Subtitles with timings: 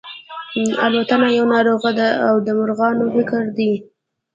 [0.85, 3.71] الوتنه یوه ناروغي ده دا د مرغانو فکر دی.